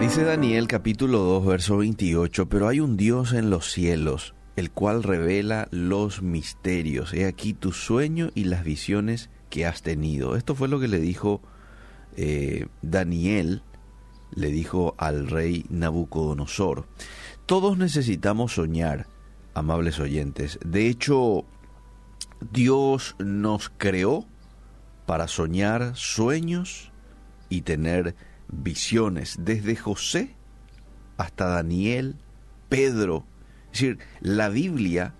[0.00, 5.02] Dice Daniel capítulo 2, verso 28, pero hay un Dios en los cielos, el cual
[5.02, 7.14] revela los misterios.
[7.14, 10.36] He aquí tu sueño y las visiones que has tenido.
[10.36, 11.40] Esto fue lo que le dijo
[12.16, 13.62] eh, Daniel,
[14.34, 16.86] le dijo al rey Nabucodonosor.
[17.46, 19.06] Todos necesitamos soñar,
[19.54, 20.58] amables oyentes.
[20.64, 21.46] De hecho,
[22.52, 24.26] Dios nos creó
[25.06, 26.92] para soñar sueños
[27.48, 28.14] y tener
[28.48, 30.34] visiones, desde José
[31.16, 32.16] hasta Daniel,
[32.68, 33.24] Pedro.
[33.72, 35.14] Es decir, la Biblia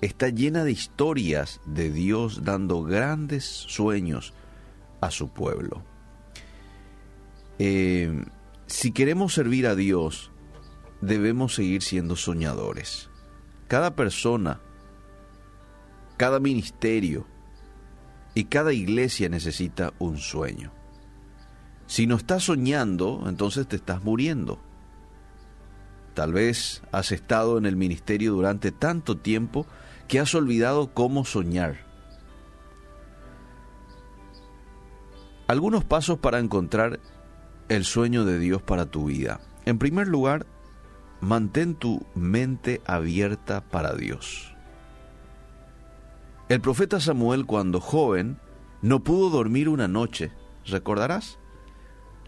[0.00, 4.34] está llena de historias de Dios dando grandes sueños
[5.00, 5.82] a su pueblo.
[7.58, 8.24] Eh,
[8.66, 10.30] si queremos servir a Dios,
[11.00, 13.08] debemos seguir siendo soñadores.
[13.68, 14.60] Cada persona,
[16.16, 17.26] cada ministerio
[18.34, 20.72] y cada iglesia necesita un sueño.
[21.86, 24.58] Si no estás soñando, entonces te estás muriendo.
[26.14, 29.66] Tal vez has estado en el ministerio durante tanto tiempo
[30.08, 31.84] que has olvidado cómo soñar.
[35.46, 37.00] Algunos pasos para encontrar
[37.68, 39.40] el sueño de Dios para tu vida.
[39.64, 40.46] En primer lugar,
[41.20, 44.54] mantén tu mente abierta para Dios.
[46.48, 48.38] El profeta Samuel cuando joven
[48.82, 50.32] no pudo dormir una noche,
[50.64, 51.38] ¿recordarás?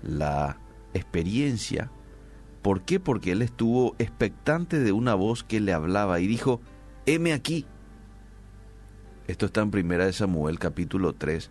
[0.02, 0.58] La
[0.94, 1.90] experiencia.
[2.62, 3.00] ¿Por qué?
[3.00, 6.60] Porque él estuvo expectante de una voz que le hablaba y dijo,
[7.06, 7.66] heme aquí.
[9.26, 11.50] Esto está en Primera de Samuel capítulo 3,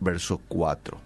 [0.00, 1.00] verso 4.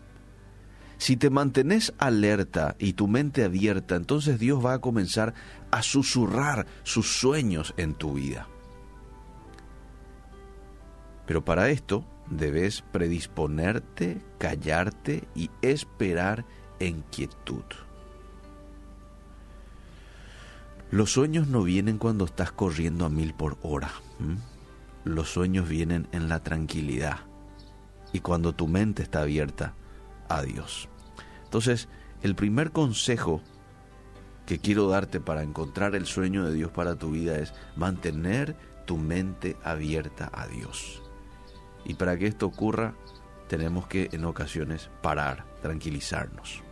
[0.98, 5.34] Si te mantenés alerta y tu mente abierta, entonces Dios va a comenzar
[5.72, 8.46] a susurrar sus sueños en tu vida.
[11.26, 12.04] Pero para esto
[12.36, 16.44] debes predisponerte, callarte y esperar
[16.80, 17.64] en quietud.
[20.90, 23.90] Los sueños no vienen cuando estás corriendo a mil por hora.
[25.04, 27.20] Los sueños vienen en la tranquilidad
[28.12, 29.74] y cuando tu mente está abierta
[30.28, 30.88] a Dios.
[31.44, 31.88] Entonces,
[32.22, 33.42] el primer consejo
[34.46, 38.56] que quiero darte para encontrar el sueño de Dios para tu vida es mantener
[38.86, 41.02] tu mente abierta a Dios.
[41.84, 42.94] Y para que esto ocurra,
[43.48, 46.62] tenemos que en ocasiones parar, tranquilizarnos.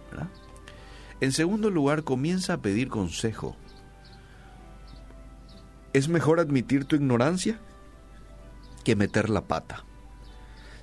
[1.21, 3.57] En segundo lugar, comienza a pedir consejo.
[5.93, 7.61] ¿Es mejor admitir tu ignorancia
[8.85, 9.85] que meter la pata?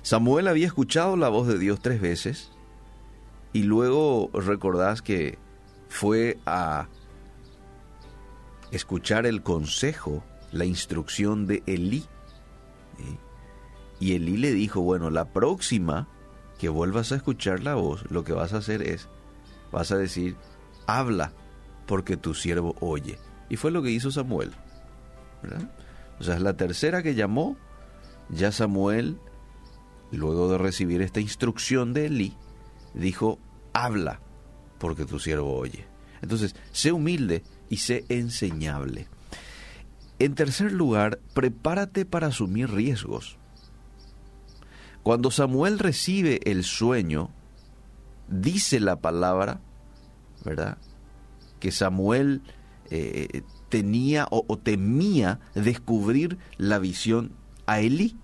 [0.02, 2.52] Samuel había escuchado la voz de Dios tres veces
[3.52, 5.38] y luego recordás que
[5.88, 6.86] fue a
[8.70, 10.22] escuchar el consejo,
[10.52, 12.04] la instrucción de Elí.
[14.00, 16.08] Y Elí le dijo, bueno, la próxima
[16.58, 19.08] que vuelvas a escuchar la voz, lo que vas a hacer es,
[19.72, 20.36] vas a decir,
[20.86, 21.32] habla,
[21.86, 23.18] porque tu siervo oye.
[23.48, 24.52] Y fue lo que hizo Samuel.
[26.18, 27.56] O sea, es la tercera que llamó,
[28.28, 29.18] ya Samuel,
[30.10, 32.36] luego de recibir esta instrucción de Elí,
[32.94, 33.38] dijo,
[33.72, 34.20] habla,
[34.78, 35.86] porque tu siervo oye.
[36.20, 39.06] Entonces, sé humilde y sé enseñable.
[40.18, 43.38] En tercer lugar, prepárate para asumir riesgos.
[45.08, 47.30] Cuando Samuel recibe el sueño,
[48.28, 49.58] dice la palabra,
[50.44, 50.76] ¿verdad?
[51.60, 52.42] Que Samuel
[52.90, 57.32] eh, tenía o, temía descubrir la visión
[57.64, 58.18] a Elí.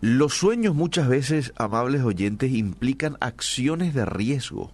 [0.00, 4.72] Los sueños muchas veces, amables oyentes, implican acciones de riesgo.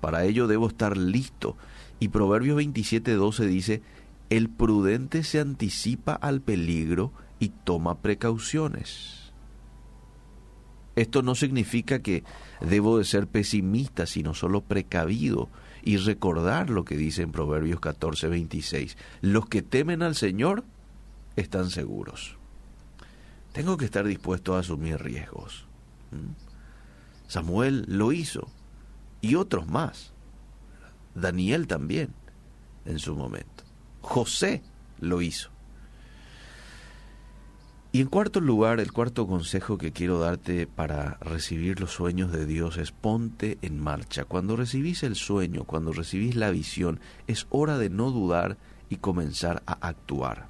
[0.00, 1.58] Para ello debo estar listo.
[1.98, 3.82] Y Proverbios 27:12 dice,
[4.30, 9.32] el prudente se anticipa al peligro y toma precauciones.
[10.94, 12.22] Esto no significa que
[12.60, 15.48] debo de ser pesimista, sino solo precavido
[15.82, 18.96] y recordar lo que dice en Proverbios 14:26.
[19.20, 20.62] Los que temen al Señor
[21.34, 22.36] están seguros
[23.52, 25.66] tengo que estar dispuesto a asumir riesgos.
[26.10, 27.28] ¿Mm?
[27.28, 28.48] Samuel lo hizo
[29.20, 30.12] y otros más.
[31.14, 32.14] Daniel también
[32.84, 33.64] en su momento.
[34.00, 34.62] José
[35.00, 35.50] lo hizo.
[37.92, 42.46] Y en cuarto lugar, el cuarto consejo que quiero darte para recibir los sueños de
[42.46, 44.24] Dios es ponte en marcha.
[44.24, 48.58] Cuando recibís el sueño, cuando recibís la visión, es hora de no dudar
[48.88, 50.46] y comenzar a actuar.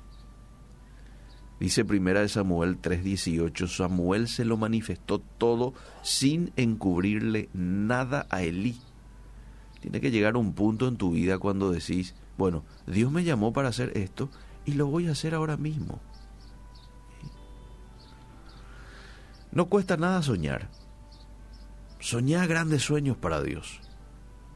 [1.61, 5.73] Dice primera de Samuel 3:18, Samuel se lo manifestó todo
[6.03, 8.77] sin encubrirle nada a Elí.
[9.81, 13.71] Tiene que llegar un punto en tu vida cuando decís, bueno, Dios me llamó para
[13.71, 14.29] hacer esto
[14.67, 16.01] y lo voy a hacer ahora mismo.
[19.53, 20.71] No cuesta nada soñar.
[21.99, 23.81] Soñá grandes sueños para Dios.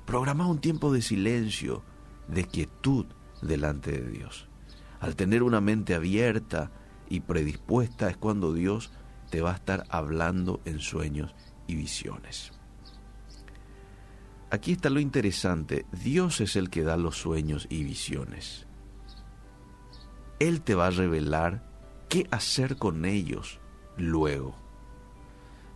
[0.07, 1.83] Programa un tiempo de silencio,
[2.29, 3.07] de quietud
[3.43, 4.49] delante de Dios.
[5.01, 6.71] Al tener una mente abierta
[7.09, 8.93] y predispuesta es cuando Dios
[9.31, 11.35] te va a estar hablando en sueños
[11.67, 12.53] y visiones.
[14.51, 18.67] Aquí está lo interesante, Dios es el que da los sueños y visiones.
[20.39, 21.69] Él te va a revelar
[22.09, 23.59] qué hacer con ellos
[23.97, 24.64] luego.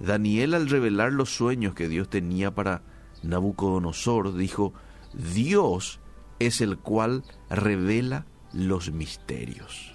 [0.00, 2.82] Daniel al revelar los sueños que Dios tenía para
[3.22, 4.72] Nabucodonosor dijo,
[5.12, 6.00] Dios
[6.38, 9.94] es el cual revela los misterios.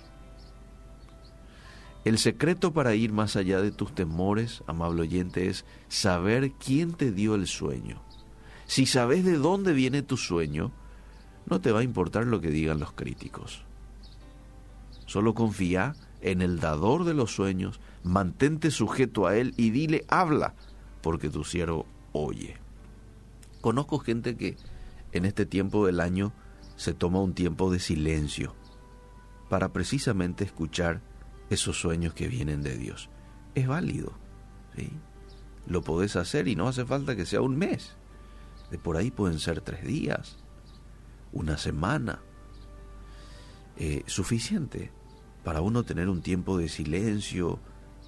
[2.04, 7.12] El secreto para ir más allá de tus temores, amable oyente, es saber quién te
[7.12, 8.02] dio el sueño.
[8.66, 10.74] Si sabes de dónde viene tu sueño,
[11.46, 13.64] no te va a importar lo que digan los críticos.
[15.06, 20.56] Solo confía en el dador de los sueños, mantente sujeto a él y dile, habla,
[21.02, 22.56] porque tu siervo oye.
[23.60, 24.56] Conozco gente que
[25.12, 26.34] en este tiempo del año
[26.78, 28.56] se toma un tiempo de silencio
[29.50, 31.02] para precisamente escuchar
[31.50, 33.10] esos sueños que vienen de Dios.
[33.54, 34.14] Es válido,
[34.75, 34.92] ¿sí?
[35.68, 37.96] Lo podés hacer y no hace falta que sea un mes.
[38.72, 40.38] De por ahí pueden ser tres días,
[41.34, 42.22] una semana.
[43.75, 44.92] Eh, suficiente
[45.44, 47.60] para uno tener un tiempo de silencio,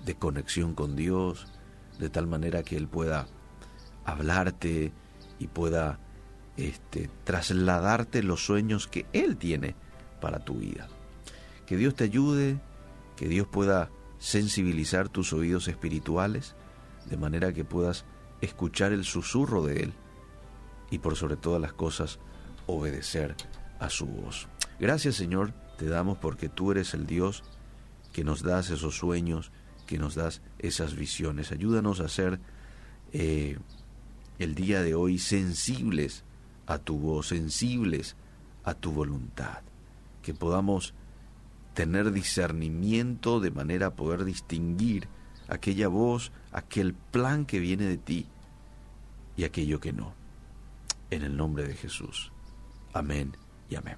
[0.05, 1.47] de conexión con Dios,
[1.99, 3.27] de tal manera que Él pueda
[4.05, 4.91] hablarte
[5.39, 5.99] y pueda
[6.57, 9.75] este, trasladarte los sueños que Él tiene
[10.21, 10.87] para tu vida.
[11.65, 12.59] Que Dios te ayude,
[13.15, 13.89] que Dios pueda
[14.19, 16.55] sensibilizar tus oídos espirituales,
[17.09, 18.05] de manera que puedas
[18.41, 19.93] escuchar el susurro de Él
[20.89, 22.19] y por sobre todas las cosas
[22.67, 23.35] obedecer
[23.79, 24.47] a su voz.
[24.79, 27.43] Gracias Señor te damos porque tú eres el Dios
[28.13, 29.51] que nos das esos sueños,
[29.85, 31.51] que nos das esas visiones.
[31.51, 32.39] Ayúdanos a ser
[33.13, 33.57] eh,
[34.39, 36.23] el día de hoy sensibles
[36.65, 38.15] a tu voz, sensibles
[38.63, 39.61] a tu voluntad.
[40.21, 40.93] Que podamos
[41.73, 45.07] tener discernimiento de manera a poder distinguir
[45.47, 48.27] aquella voz, aquel plan que viene de ti
[49.37, 50.13] y aquello que no.
[51.11, 52.31] En el nombre de Jesús.
[52.93, 53.35] Amén
[53.69, 53.97] y amén.